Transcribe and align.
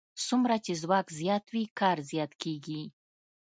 څومره 0.27 0.55
چې 0.65 0.73
ځواک 0.81 1.07
زیات 1.19 1.45
وي 1.53 1.63
کار 1.79 1.97
زیات 2.11 2.31
کېږي. 2.43 2.83